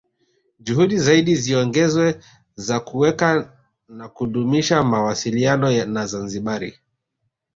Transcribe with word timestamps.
Juhudi 0.59 0.97
zaidi 0.97 1.35
ziongezwe 1.35 2.21
za 2.55 2.79
kuweka 2.79 3.57
na 3.87 4.09
kudumisha 4.09 4.83
mawasiliano 4.83 5.85
na 5.85 6.07
Zanzibari 6.07 6.79